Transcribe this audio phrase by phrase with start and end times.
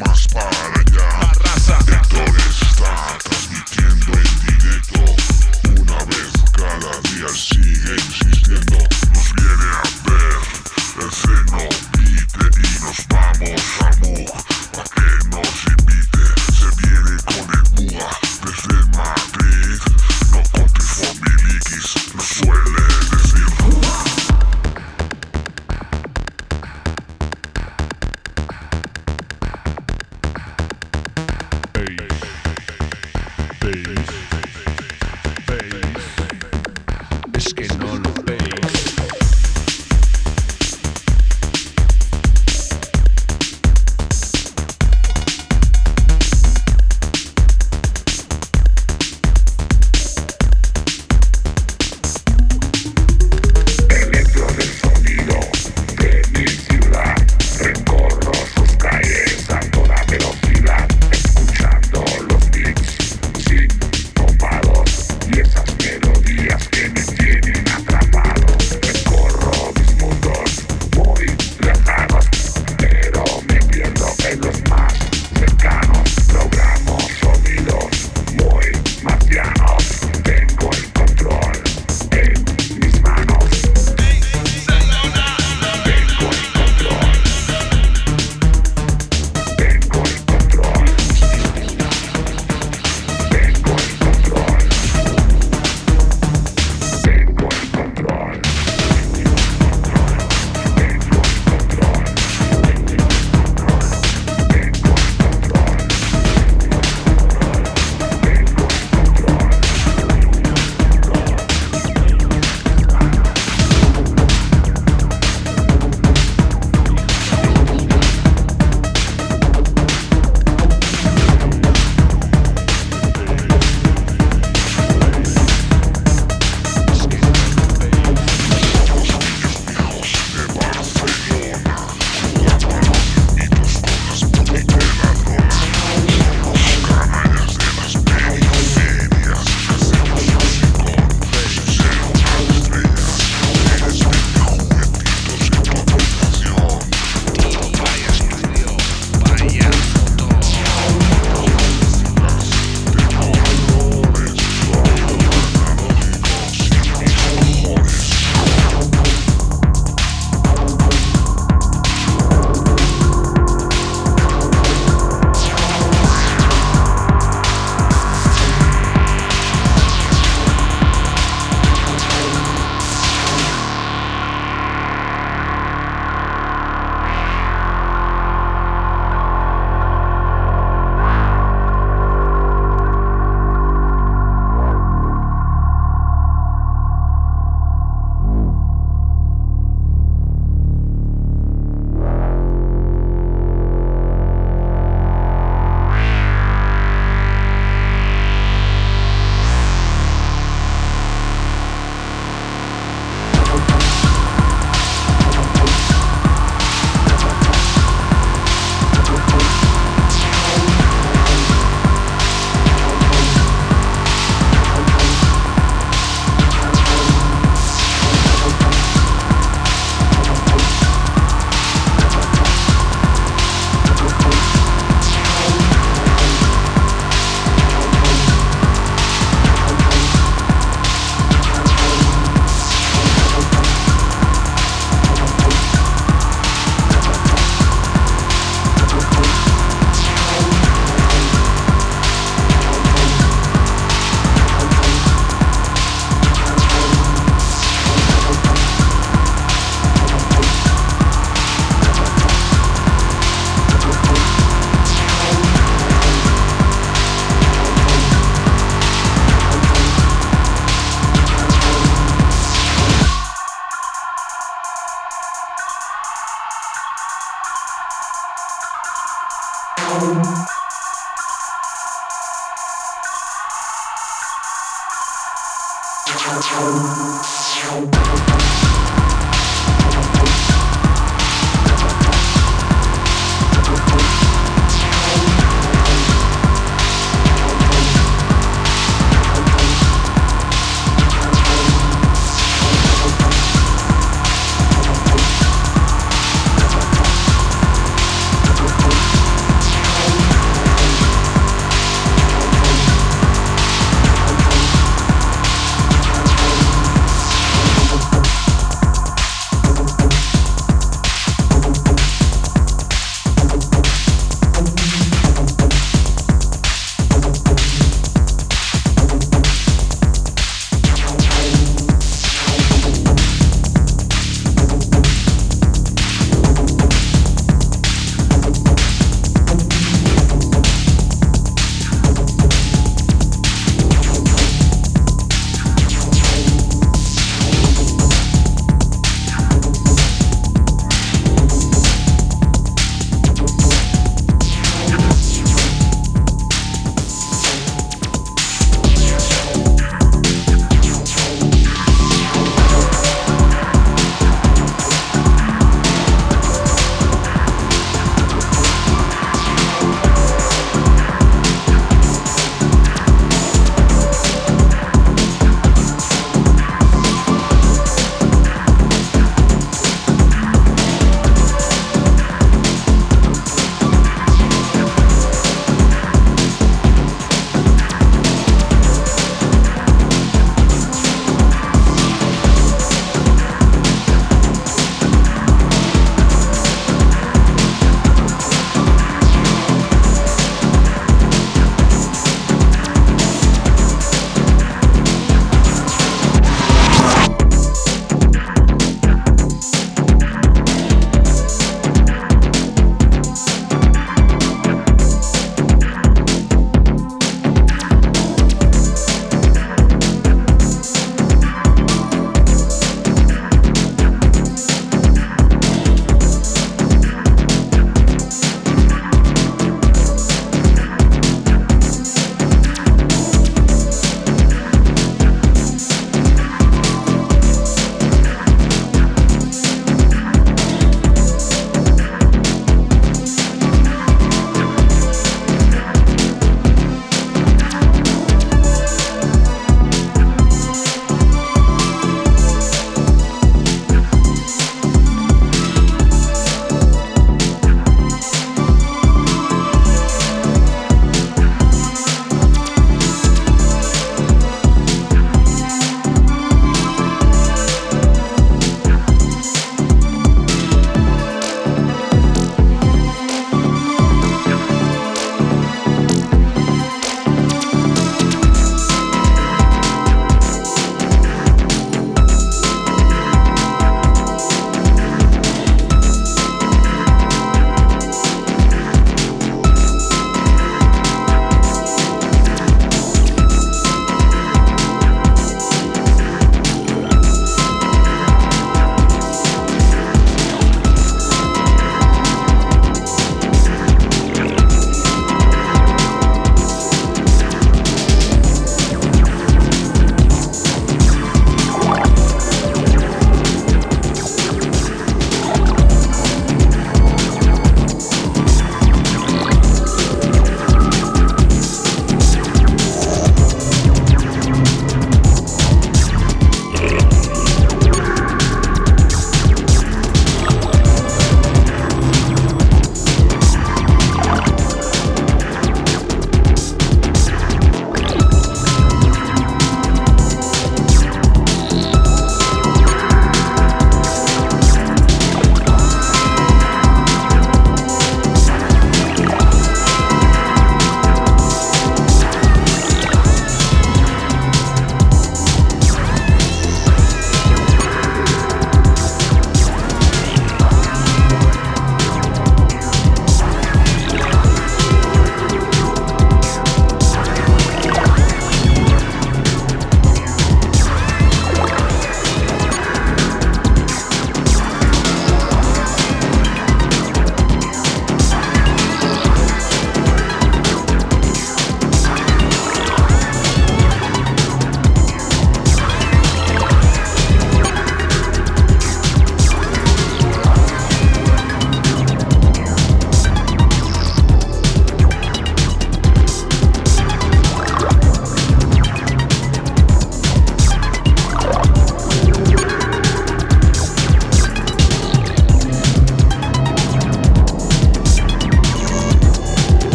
[0.00, 0.81] my spine.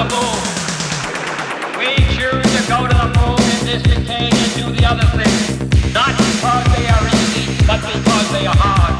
[0.00, 5.92] We choose to go to the moon in this decade and do the other thing.
[5.92, 8.96] Not because they are easy, but because they are hard.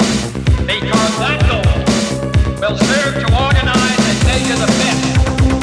[0.69, 1.73] Because that goal
[2.61, 5.01] will serve to organize and measure the best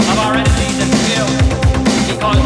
[0.10, 1.38] of our energies and skills.
[2.10, 2.42] Because